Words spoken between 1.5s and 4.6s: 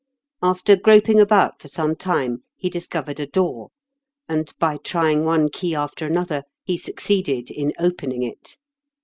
for some time he dis covered a door, and,